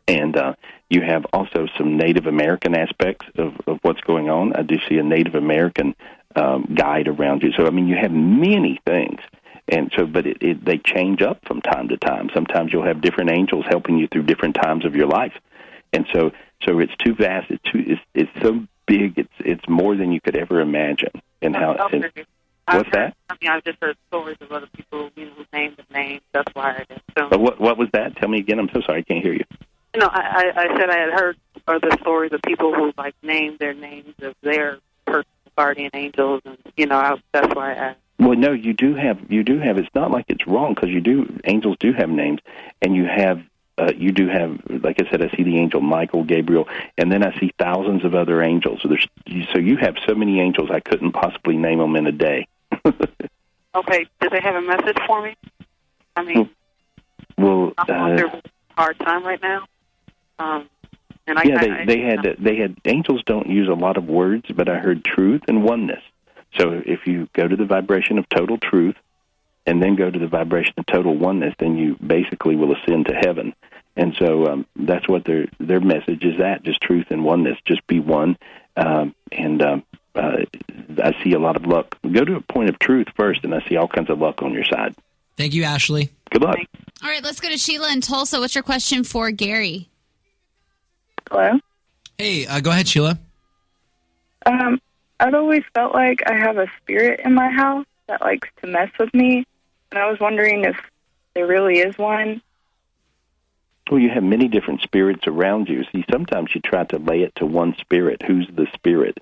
[0.08, 0.54] and uh,
[0.90, 4.54] you have also some Native American aspects of, of what's going on.
[4.54, 5.96] I do see a Native American
[6.36, 7.52] um, guide around you.
[7.54, 9.20] So I mean, you have many things
[9.68, 13.02] and so but it, it they change up from time to time sometimes you'll have
[13.02, 15.34] different angels helping you through different times of your life
[15.94, 16.32] and so
[16.64, 20.20] so it's too vast it's too it's, it's so big it's it's more than you
[20.22, 22.12] could ever imagine and how and,
[22.68, 25.78] what's that I mean, I've just heard stories of other people you know, who named
[25.78, 26.22] the names.
[26.34, 27.30] That's why I assumed.
[27.30, 29.46] but what what was that tell me again i'm so sorry i can't hear you
[29.96, 33.60] No, I, I I said I had heard other stories of people who like named
[33.60, 35.26] their names of their personal
[35.58, 37.96] guardian angels, and you know I, that's why I.
[38.20, 39.78] Well, no, you do have you do have.
[39.78, 41.40] It's not like it's wrong because you do.
[41.44, 42.40] Angels do have names,
[42.82, 43.42] and you have
[43.78, 44.60] uh, you do have.
[44.70, 48.16] Like I said, I see the angel Michael, Gabriel, and then I see thousands of
[48.16, 48.82] other angels.
[48.82, 49.08] So there's
[49.54, 50.70] so you have so many angels.
[50.72, 52.48] I couldn't possibly name them in a day.
[53.74, 55.36] Okay, do they have a message for me?
[56.16, 56.50] I mean,
[57.38, 58.42] Well, I'm uh, a
[58.76, 59.66] hard time right now.
[60.40, 60.70] Um,
[61.26, 64.06] and I, yeah, they I, they had they had angels don't use a lot of
[64.06, 66.02] words, but I heard truth and oneness.
[66.58, 68.96] So if you go to the vibration of total truth,
[69.66, 73.14] and then go to the vibration of total oneness, then you basically will ascend to
[73.14, 73.54] heaven.
[73.96, 76.38] And so um, that's what their their message is.
[76.40, 77.58] That just truth and oneness.
[77.66, 78.38] Just be one.
[78.78, 79.84] Um, and um,
[80.16, 80.38] uh,
[81.04, 81.98] I see a lot of luck.
[82.10, 84.54] Go to a point of truth first, and I see all kinds of luck on
[84.54, 84.96] your side.
[85.38, 86.10] Thank you, Ashley.
[86.30, 86.58] Good luck.
[87.04, 88.40] All right, let's go to Sheila in Tulsa.
[88.40, 89.90] What's your question for Gary?
[91.30, 91.60] Hello.
[92.18, 93.20] Hey, uh, go ahead, Sheila.
[94.46, 94.80] Um,
[95.20, 98.90] I've always felt like I have a spirit in my house that likes to mess
[99.00, 99.46] with me,
[99.92, 100.76] and I was wondering if
[101.34, 102.42] there really is one.
[103.90, 105.84] Well, you have many different spirits around you.
[105.92, 108.22] See, sometimes you try to lay it to one spirit.
[108.26, 109.18] Who's the spirit?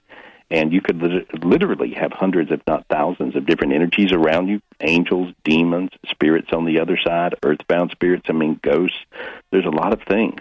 [0.51, 4.61] And you could lit- literally have hundreds, if not thousands, of different energies around you
[4.81, 8.97] angels, demons, spirits on the other side, earthbound spirits, I mean, ghosts.
[9.51, 10.39] There's a lot of things.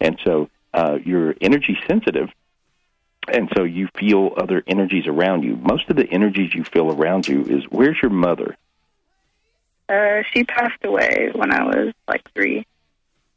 [0.00, 2.30] And so uh, you're energy sensitive,
[3.28, 5.56] and so you feel other energies around you.
[5.56, 8.56] Most of the energies you feel around you is where's your mother?
[9.88, 12.66] Uh, she passed away when I was like three.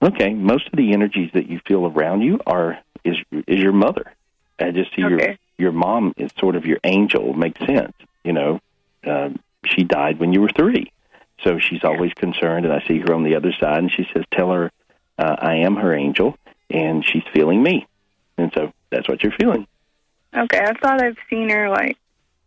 [0.02, 4.14] Okay, most of the energies that you feel around you are is is your mother.
[4.60, 7.34] I just see your your mom is sort of your angel.
[7.34, 8.60] Makes sense, you know.
[9.06, 10.92] Um, she died when you were three,
[11.44, 12.66] so she's always concerned.
[12.66, 14.72] And I see her on the other side, and she says, "Tell her
[15.18, 16.38] uh, I am her angel,
[16.70, 17.88] and she's feeling me."
[18.38, 19.68] And so that's what you're feeling.
[20.36, 21.98] Okay, I thought I've seen her like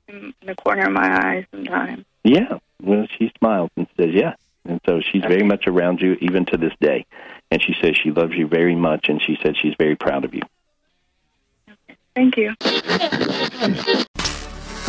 [0.08, 2.04] in the corner of my eye sometimes.
[2.22, 2.58] Yeah.
[2.82, 6.56] Well, she smiles and says, "Yeah." And so she's very much around you even to
[6.56, 7.06] this day.
[7.50, 10.34] And she says she loves you very much, and she said she's very proud of
[10.34, 10.42] you.
[12.14, 12.54] Thank you.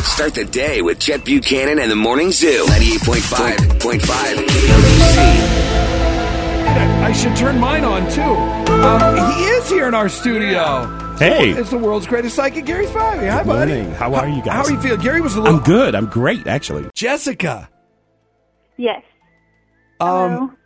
[0.02, 2.66] Start the day with Chet Buchanan and the Morning Zoo.
[2.68, 4.00] 98.5.5
[4.46, 5.16] KLUC.
[7.02, 8.20] I should turn mine on too.
[8.22, 10.86] Um, he is here in our studio.
[11.18, 11.50] Hey.
[11.50, 13.28] it's the world's greatest psychic, Gary Spivey.
[13.30, 13.72] Hi, Good buddy.
[13.74, 13.94] morning.
[13.94, 14.52] How are you guys?
[14.52, 14.96] How are you feel?
[14.96, 15.56] Gary was a little.
[15.58, 15.94] I'm good.
[15.94, 16.88] I'm great, actually.
[16.94, 17.68] Jessica.
[18.82, 19.02] Yes.
[20.00, 20.56] Um.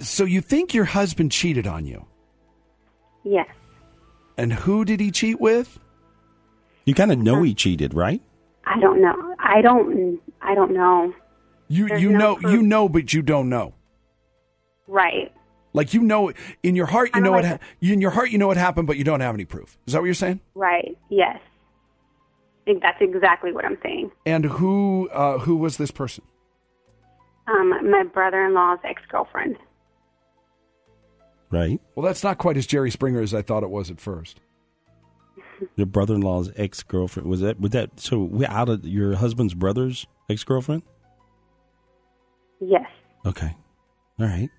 [0.00, 2.04] So you think your husband cheated on you?
[3.24, 3.48] Yes.
[4.36, 5.78] And who did he cheat with?
[6.84, 8.20] You kind of know he cheated, right?
[8.66, 9.34] I don't know.
[9.38, 10.20] I don't.
[10.42, 11.14] I don't know.
[11.68, 12.52] You There's you no know proof.
[12.52, 13.72] you know, but you don't know.
[14.86, 15.32] Right.
[15.72, 18.30] Like you know in your heart, you Kinda know what like ha- in your heart
[18.30, 19.78] you know what happened, but you don't have any proof.
[19.86, 20.40] Is that what you're saying?
[20.54, 20.96] Right.
[21.08, 21.38] Yes.
[21.40, 24.10] I think that's exactly what I'm saying.
[24.26, 26.24] And who uh, who was this person?
[27.48, 29.56] Um, my brother-in-law's ex-girlfriend.
[31.50, 31.80] Right.
[31.94, 34.40] Well, that's not quite as Jerry Springer as I thought it was at first.
[35.76, 37.58] Your brother-in-law's ex-girlfriend was that?
[37.58, 38.18] Was that so?
[38.18, 40.82] We out of your husband's brother's ex-girlfriend?
[42.60, 42.86] Yes.
[43.24, 43.56] Okay.
[44.20, 44.50] All right.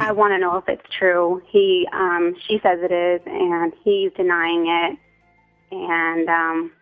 [0.00, 1.42] I want to know if it's true.
[1.50, 4.98] He, um, she says it is, and he's denying it.
[5.72, 6.72] And um,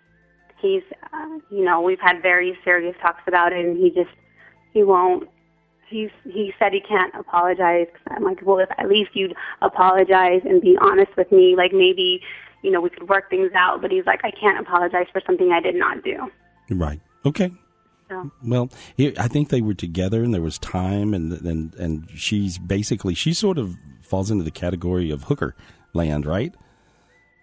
[0.61, 4.15] he's, uh, you know, we've had very serious talks about it, and he just,
[4.73, 5.29] he won't.
[5.93, 7.87] He's, he said he can't apologize.
[7.93, 11.73] Cause I'm like, well, if at least you'd apologize and be honest with me, like
[11.73, 12.21] maybe,
[12.63, 13.83] you know, we could work things out.
[13.83, 16.31] But he's like, I can't apologize for something I did not do.
[16.71, 17.01] Right.
[17.25, 17.53] Okay.
[18.09, 18.31] So.
[18.45, 23.15] Well, I think they were together, and there was time, and and and she's basically
[23.15, 25.57] she sort of falls into the category of hooker
[25.95, 26.55] land, right?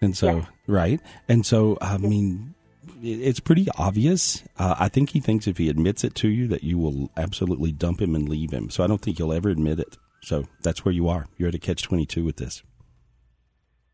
[0.02, 2.54] And so, right, and so I mean,
[3.02, 4.44] it's pretty obvious.
[4.58, 7.72] Uh, I think he thinks if he admits it to you, that you will absolutely
[7.72, 8.70] dump him and leave him.
[8.70, 9.98] So I don't think he'll ever admit it.
[10.22, 11.28] So that's where you are.
[11.38, 12.62] You're at a catch twenty two with this.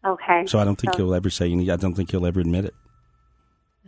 [0.05, 0.45] Okay.
[0.47, 1.69] So I don't think So- he'll ever say any.
[1.71, 2.73] I don't think he'll ever admit it.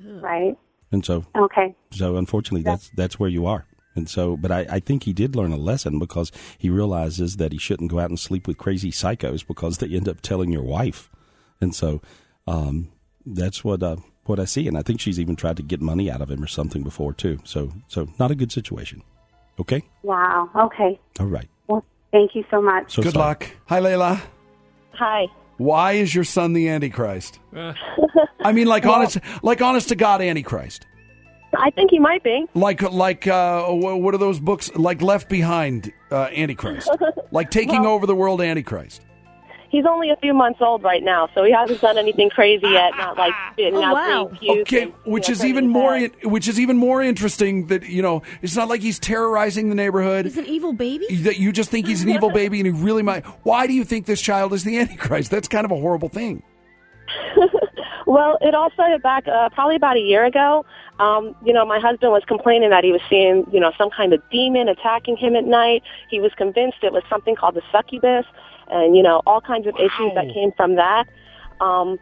[0.05, 0.57] Right.
[0.91, 1.75] And so Okay.
[1.91, 3.65] So unfortunately, that's that's where you are.
[3.95, 7.51] And so, but I, I think he did learn a lesson because he realizes that
[7.51, 10.61] he shouldn't go out and sleep with crazy psychos because they end up telling your
[10.61, 11.09] wife.
[11.59, 12.03] And so,
[12.45, 12.89] um,
[13.25, 13.95] that's what uh,
[14.27, 14.67] what I see.
[14.67, 17.13] And I think she's even tried to get money out of him or something before
[17.13, 17.39] too.
[17.43, 19.01] So, so not a good situation.
[19.59, 19.83] Okay.
[20.03, 20.49] Wow.
[20.55, 20.99] Okay.
[21.19, 21.47] All right.
[21.67, 22.93] Well, thank you so much.
[22.93, 23.25] So Good sorry.
[23.27, 23.49] luck.
[23.67, 24.21] Hi, Layla.
[24.93, 25.27] Hi.
[25.57, 27.39] Why is your son the Antichrist?
[28.41, 30.85] I mean, like honest, like honest to God, Antichrist.
[31.57, 32.45] I think he might be.
[32.53, 34.69] Like, like, uh, what are those books?
[34.75, 36.89] Like Left Behind, uh, Antichrist.
[37.31, 39.01] like taking Well- over the world, Antichrist.
[39.69, 42.91] He's only a few months old right now, so he hasn't done anything crazy yet.
[42.97, 44.25] Not like spitting Oh, out wow.
[44.25, 46.77] green puke Okay, and, which you know, is even his more, in, which is even
[46.77, 47.67] more interesting.
[47.67, 50.25] That you know, it's not like he's terrorizing the neighborhood.
[50.25, 51.05] He's an evil baby.
[51.23, 53.25] That you just think he's an evil baby, and he really might.
[53.43, 55.31] Why do you think this child is the Antichrist?
[55.31, 56.43] That's kind of a horrible thing.
[58.09, 60.65] Well, it all started back uh, probably about a year ago.
[60.97, 64.13] Um, you know, my husband was complaining that he was seeing, you know, some kind
[64.13, 65.83] of demon attacking him at night.
[66.09, 68.25] He was convinced it was something called the succubus,
[68.69, 71.05] and you know, all kinds of issues that came from that.
[71.61, 71.99] Um,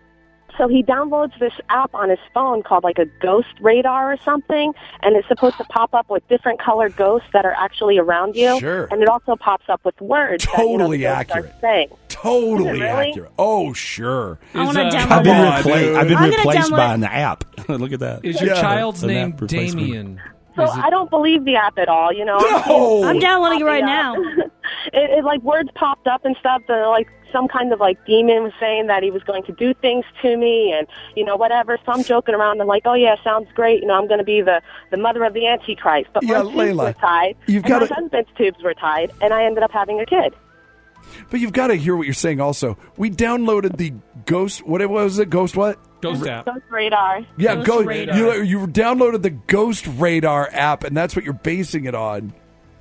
[0.57, 4.73] so he downloads this app on his phone called like a ghost radar or something,
[5.01, 8.57] and it's supposed to pop up with different colored ghosts that are actually around you.
[8.61, 8.85] Sure.
[8.89, 10.45] And it also pops up with words.
[10.45, 11.55] that, you know, Totally the ghosts are accurate.
[11.59, 11.87] saying.
[12.07, 13.09] Totally really?
[13.09, 13.31] accurate.
[13.37, 14.39] Oh, sure.
[14.53, 15.11] I want to uh, download.
[15.11, 17.43] I've been, Come on, repla- I've been I'm gonna replaced by an app.
[17.69, 18.23] Look at that.
[18.23, 18.61] Is your Yeah.
[18.61, 19.47] child's An name app.
[19.47, 20.21] Damien?
[20.55, 22.13] So I don't believe the app at all.
[22.13, 23.03] You know, No!
[23.03, 24.15] I'm downloading it right now.
[24.93, 26.61] it, it like words popped up and stuff.
[26.67, 29.73] That like some kind of like demon was saying that he was going to do
[29.75, 31.77] things to me, and you know whatever.
[31.85, 32.61] So I'm joking around.
[32.61, 33.81] I'm like, oh yeah, sounds great.
[33.81, 36.09] You know, I'm going to be the the mother of the Antichrist.
[36.13, 39.33] But Yeah, my tubes were tied, you've and gotta- my husband's tubes were tied, and
[39.33, 40.33] I ended up having a kid.
[41.29, 42.41] But you've got to hear what you're saying.
[42.41, 43.93] Also, we downloaded the
[44.25, 44.65] Ghost.
[44.65, 45.29] What it was it?
[45.29, 45.77] Ghost what?
[46.01, 46.45] Ghost app.
[46.45, 47.21] Ghost radar.
[47.37, 47.81] Yeah, Ghost go.
[47.83, 48.17] Radar.
[48.17, 52.33] You you downloaded the Ghost Radar app, and that's what you're basing it on.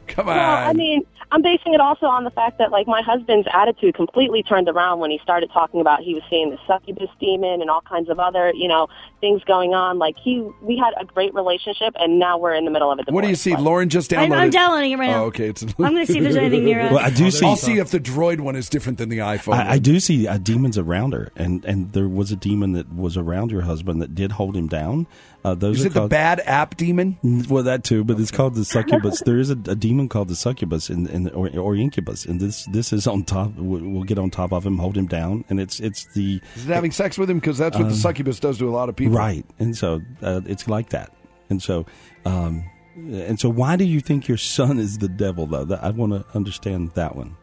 [0.06, 0.36] Come on.
[0.36, 3.96] Well, I mean, I'm basing it also on the fact that like my husband's attitude
[3.96, 7.68] completely turned around when he started talking about he was seeing the succubus demon and
[7.68, 8.86] all kinds of other you know
[9.20, 9.98] things going on.
[9.98, 13.10] Like he, we had a great relationship, and now we're in the middle of it.
[13.10, 13.56] what do you see?
[13.56, 14.36] Lauren just I'm- downloaded.
[14.38, 15.24] I'm downloading it right now.
[15.24, 15.48] Oh, okay.
[15.48, 16.92] It's, I'm gonna see if there's anything near us.
[16.92, 17.44] Well, I do see.
[17.44, 19.54] I'll see if the Droid one is different than the iPhone.
[19.54, 22.94] I, I do see uh, demons around her, and and there was a demon that
[22.94, 25.08] was around your husband that did hold him down.
[25.44, 27.18] Uh, those Is are it the bad app demon?
[27.50, 29.20] Well, that too, but it's called the succubus.
[29.26, 32.64] there is a, a demon called the succubus in, in or, or incubus, and this
[32.66, 33.54] this is on top.
[33.56, 36.68] We'll, we'll get on top of him, hold him down, and it's it's the Is
[36.68, 37.38] it having sex with him?
[37.38, 39.16] Because that's what the Um, succubus does to a lot of people.
[39.16, 41.12] right, and so uh, it's like that,
[41.50, 41.86] and so.
[42.24, 42.64] Um,
[42.96, 45.64] and so, why do you think your son is the devil, though?
[45.64, 47.36] That, I want to understand that one.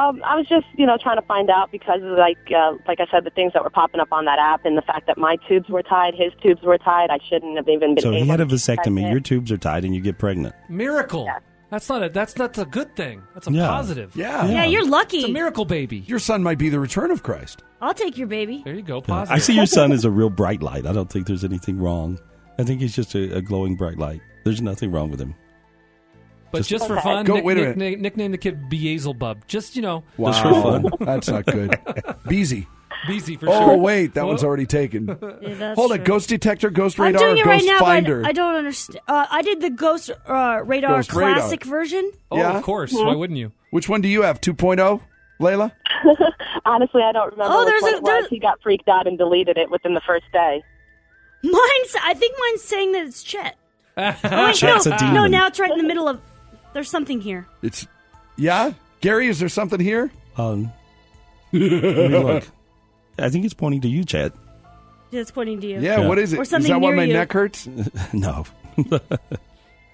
[0.00, 2.98] Um, I was just, you know, trying to find out because, of, like, uh, like
[2.98, 5.16] I said, the things that were popping up on that app, and the fact that
[5.16, 7.10] my tubes were tied, his tubes were tied.
[7.10, 8.02] I shouldn't have even been.
[8.02, 9.08] So he had a vasectomy.
[9.10, 10.56] Your tubes are tied, and you get pregnant.
[10.68, 11.28] Miracle.
[11.70, 12.08] That's not a.
[12.08, 13.22] That's that's a good thing.
[13.34, 13.68] That's a Yeah.
[13.68, 14.14] positive.
[14.16, 14.46] Yeah.
[14.46, 15.18] Yeah, you're lucky.
[15.18, 15.98] It's a miracle baby.
[15.98, 17.62] Your son might be the return of Christ.
[17.80, 18.62] I'll take your baby.
[18.64, 18.96] There you go.
[18.96, 19.06] Yeah.
[19.06, 19.36] Positive.
[19.36, 20.84] I see your son as a real bright light.
[20.86, 22.18] I don't think there's anything wrong.
[22.58, 24.20] I think he's just a, a glowing bright light.
[24.44, 25.34] There's nothing wrong with him.
[26.52, 29.46] But just, for fun, Go- nick, wait a nick, nick, nickname the kid Beelzebub.
[29.46, 30.02] Just you know.
[30.16, 31.78] Wow, that's not good.
[32.28, 32.66] Beezy.
[33.08, 33.76] BZ for oh sure.
[33.76, 34.26] wait, that Oh.
[34.28, 35.06] one's already taken.
[35.40, 37.78] Yeah, that's Hold it, ghost detector, ghost I'm radar, doing or it right ghost now,
[37.78, 38.20] finder.
[38.22, 39.00] but I don't understand.
[39.08, 41.34] Uh, I did the Ghost uh, Radar Ghost Radar.
[41.36, 42.10] Classic version.
[42.30, 42.56] Oh, yeah?
[42.56, 42.92] of course.
[42.92, 43.52] Why wouldn't you?
[43.70, 44.40] Which one do you have?
[44.40, 45.00] 2.0,
[45.40, 45.72] Layla?
[46.66, 48.26] Honestly, I don't remember Oh, which there's one a- it was.
[48.28, 50.62] He got freaked out and deleted it within the first day.
[51.42, 51.96] Mine's.
[52.04, 53.56] I think mine's saying that it's Chet.
[53.96, 55.14] Oh, wait, Chet's no, a demon.
[55.14, 55.26] no.
[55.26, 56.20] Now it's right in the middle of.
[56.74, 57.46] There's something here.
[57.62, 57.86] It's
[58.36, 59.26] yeah, Gary.
[59.28, 60.10] Is there something here?
[60.36, 60.70] Um,
[61.52, 62.44] let me look.
[63.20, 64.32] I think it's pointing to you, Chet.
[65.12, 65.80] It's pointing to you.
[65.80, 66.38] Yeah, what is it?
[66.38, 67.12] Or Is something that why my you.
[67.12, 67.66] neck hurts?
[68.12, 68.44] no.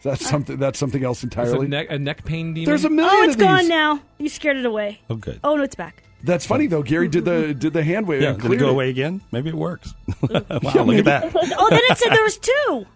[0.03, 0.59] That's something.
[0.59, 1.69] That's something else It's a entirely.
[1.69, 2.67] neck, a neck pain demon.
[2.67, 3.47] There's a million Oh, it's of these.
[3.47, 4.01] gone now.
[4.19, 5.01] You scared it away.
[5.11, 5.41] Oh, good.
[5.43, 6.03] Oh no, it's back.
[6.23, 6.83] That's funny though.
[6.83, 8.23] Gary did the did the hand wave.
[8.23, 9.21] Yeah, did it cleared go away again?
[9.33, 9.95] Maybe it works.
[10.31, 10.41] wow,
[10.85, 11.33] look at that.
[11.35, 12.87] oh, then it said there was two.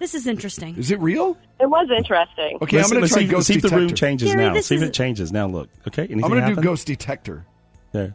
[0.00, 0.76] This is interesting.
[0.76, 1.36] Is it real?
[1.60, 2.58] It was interesting.
[2.62, 4.60] Okay, let's, I'm going to try see, ghost see if the room changes Gary, now.
[4.60, 5.46] See if it changes now.
[5.46, 5.68] Look.
[5.88, 6.04] Okay.
[6.04, 7.44] Anything I'm going to do ghost detector.
[7.92, 8.14] There.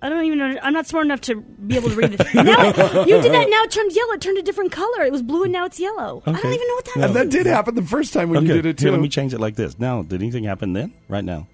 [0.00, 0.56] I don't even know.
[0.62, 2.34] I'm not smart enough to be able to read this.
[2.34, 3.48] Now it- you did that.
[3.50, 4.12] Now it turned yellow.
[4.12, 5.02] It turned a different color.
[5.02, 6.22] It was blue and now it's yellow.
[6.24, 7.04] I don't even know what that Yeah.
[7.06, 8.46] And that did happen the first time when okay.
[8.46, 8.92] you did it Here, too.
[8.92, 9.78] let me change it like this.
[9.78, 10.94] Now, did anything happen then?
[11.08, 11.48] Right now?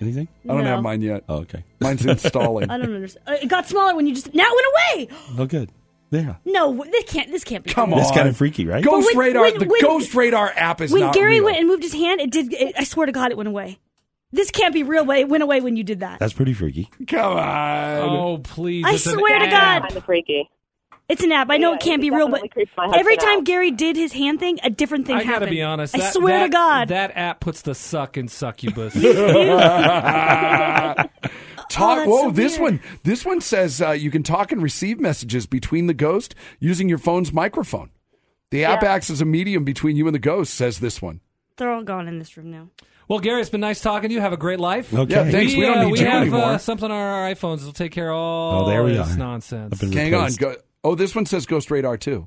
[0.00, 0.28] Anything?
[0.44, 0.70] I don't No.
[0.70, 1.24] have mine yet.
[1.28, 1.64] Oh, okay.
[1.80, 2.70] Mine's installing.
[2.70, 3.24] I don't understand.
[3.28, 4.32] Uh, It got smaller when you just.
[4.34, 5.16] Now it went away.
[5.38, 5.70] Oh, good.
[6.10, 6.34] Yeah.
[6.44, 7.30] No, this can't.
[7.32, 7.72] This can't be.
[7.72, 7.98] Come on.
[7.98, 8.84] That's kind of freaky, right?
[8.84, 9.42] Ghost when- radar.
[9.42, 11.44] when- the when- ghost radar app is when not Gary real.
[11.46, 12.52] went and moved his hand, it did.
[12.52, 13.78] It, I swear to God, it went away.
[14.34, 15.04] This can't be real.
[15.04, 16.18] But it went away when you did that.
[16.18, 16.90] That's pretty freaky.
[17.06, 17.98] Come on.
[18.08, 18.84] Oh, please.
[18.86, 19.50] I it's an swear to app.
[19.50, 19.82] God.
[19.88, 20.50] Kind of freaky.
[21.08, 21.50] It's an app.
[21.50, 23.38] I know Yeah, it can't it be real, but definitely creeps my husband every time
[23.40, 23.44] out.
[23.44, 25.94] Gary did his hand thing, a different thing I gotta be honest.
[25.94, 26.88] I that- swear that- to God.
[26.88, 28.94] that app puts the suck in succubus.
[31.70, 31.98] Talk.
[31.98, 32.72] that's Whoa, so this weird.
[32.74, 32.80] one.
[33.02, 36.98] This one says uh, you can talk and receive messages between the ghost using your
[36.98, 37.90] phone's microphone.
[38.50, 40.54] The app acts as a medium between you and the ghost.
[40.54, 41.20] Says this one.
[41.56, 42.68] They're all gone in this room now.
[43.08, 44.20] Well, Gary, it's been nice talking to you.
[44.20, 44.92] Have a great life.
[44.92, 45.12] Okay.
[45.14, 45.54] Yeah, thanks.
[45.54, 46.40] We don't uh, need we you have anymore.
[46.42, 49.16] Uh, something on our iPhones that'll take care of all Oh, there we this are.
[49.16, 49.82] nonsense.
[49.82, 50.32] I've Hang on.
[50.34, 52.26] Go, oh, this one says Ghost Radar too.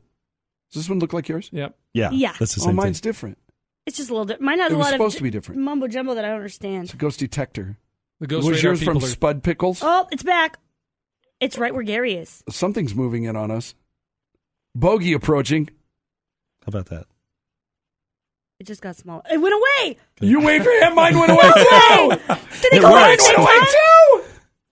[0.71, 1.49] Does this one look like yours?
[1.53, 1.77] Yep.
[1.93, 2.09] Yeah.
[2.11, 2.33] Yeah.
[2.39, 3.09] That's the same Oh, mine's thing.
[3.09, 3.37] different.
[3.85, 4.43] It's just a little different.
[4.43, 5.61] Mine has It a was lot supposed of to be different.
[5.61, 6.85] mumbo jumbo that I don't understand.
[6.85, 7.77] It's a ghost detector.
[8.19, 9.79] The Ghost was Radar yours from are- Spud Pickles?
[9.83, 10.57] Oh, it's back.
[11.39, 12.43] It's right where Gary is.
[12.49, 13.75] Something's moving in on us.
[14.75, 15.69] Bogey approaching.
[16.61, 17.05] How about that?
[18.59, 19.21] It just got smaller.
[19.31, 19.97] It went away.
[20.19, 20.95] You wave your hand.
[20.95, 22.09] Mine went away too.
[22.61, 23.27] Did they It go away at works.
[23.27, 24.23] the same Went away too.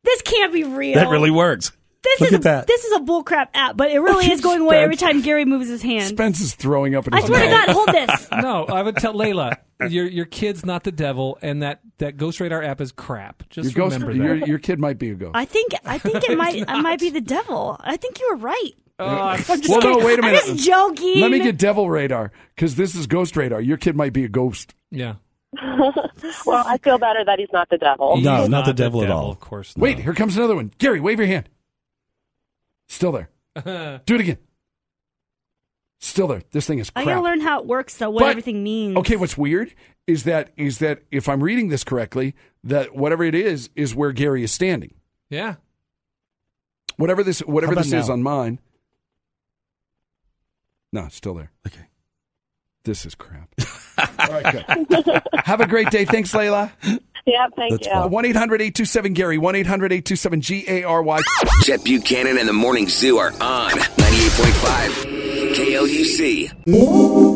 [0.04, 0.96] This can't be real.
[0.96, 1.72] That really works.
[2.04, 2.68] This Look is at that.
[2.68, 5.68] this is a bullcrap app, but it really is going away every time Gary moves
[5.68, 6.08] his hand.
[6.08, 7.66] Spence is throwing up in I his swear to mouth.
[7.66, 8.28] God, hold this.
[8.44, 9.58] no, I would tell Layla,
[9.90, 13.44] your your kid's not the devil, and that that Ghost Radar app is crap.
[13.56, 14.48] Your, Just ghost, remember your, that.
[14.48, 15.32] your kid might be a ghost.
[15.34, 17.76] I think I think it might it might be the devil.
[17.80, 18.72] I think you were right.
[18.98, 20.06] Oh, I'm just well, no, kidding.
[20.06, 20.46] wait a I'm minute.
[20.46, 21.20] just joking.
[21.22, 23.60] Let me get devil radar because this is ghost radar.
[23.62, 24.74] Your kid might be a ghost.
[24.92, 25.16] yeah.
[26.46, 28.18] well, I feel better that he's not the devil.
[28.18, 29.32] No, He's not the devil at all.
[29.32, 29.78] Of course.
[29.78, 29.84] Not.
[29.84, 30.74] Wait, here comes another one.
[30.80, 31.48] Gary, wave your hand.
[32.90, 33.30] Still there.
[34.06, 34.38] Do it again.
[36.02, 36.42] Still there.
[36.52, 37.16] This thing is I crap.
[37.16, 38.10] gotta learn how it works though.
[38.10, 38.98] What But- everything means.
[38.98, 39.74] Okay, what's weird
[40.08, 44.12] is that is that if I'm reading this correctly, that whatever it is is where
[44.12, 44.94] Gary is standing.
[45.30, 45.56] yeah.
[46.98, 48.60] Whatever this whatever How about this is on mine.
[50.96, 51.52] No, it's still there.
[51.68, 51.82] Okay.
[52.86, 53.50] This is crap.
[53.98, 55.22] All right, good.
[55.44, 56.06] Have a great day.
[56.06, 56.72] Thanks, Layla.
[57.26, 57.92] Yeah, thank That's you.
[57.92, 58.10] fine.
[58.10, 59.38] 1 800 827 Gary.
[59.38, 61.20] 1 800 827 G A R Y.
[61.64, 67.35] Chet Buchanan and the Morning Zoo are on 98.5 KLUC.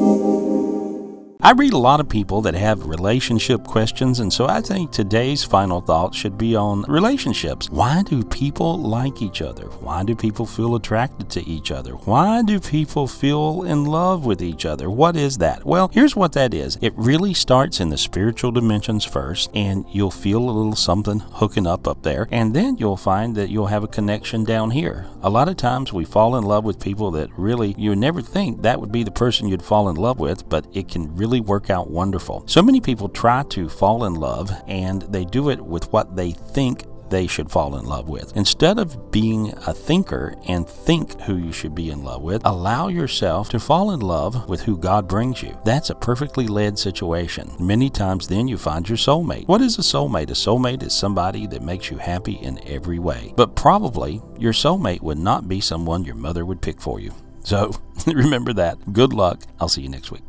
[1.42, 5.42] I read a lot of people that have relationship questions, and so I think today's
[5.42, 7.70] final thought should be on relationships.
[7.70, 9.68] Why do people like each other?
[9.68, 11.94] Why do people feel attracted to each other?
[11.94, 14.90] Why do people feel in love with each other?
[14.90, 15.64] What is that?
[15.64, 20.12] Well, here's what that is it really starts in the spiritual dimensions first, and you'll
[20.12, 23.86] feel a little something hooking up up there, and then you'll find that you'll have
[23.86, 25.06] a connection down here.
[25.22, 28.62] A lot of times we fall in love with people that really you never think
[28.62, 31.70] that would be the person you'd fall in love with, but it can really work
[31.70, 32.44] out wonderful.
[32.48, 36.32] So many people try to fall in love and they do it with what they
[36.32, 38.36] think they should fall in love with.
[38.36, 42.88] Instead of being a thinker and think who you should be in love with, allow
[42.88, 45.58] yourself to fall in love with who God brings you.
[45.66, 47.52] That's a perfectly led situation.
[47.60, 49.48] Many times then you find your soulmate.
[49.48, 50.30] What is a soulmate?
[50.30, 53.34] A soulmate is somebody that makes you happy in every way.
[53.36, 57.14] But probably your soulmate would not be someone your mother would pick for you.
[57.44, 57.72] So
[58.08, 58.94] remember that.
[58.94, 59.44] Good luck.
[59.60, 60.29] I'll see you next week.